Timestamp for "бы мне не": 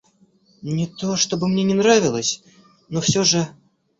1.37-1.75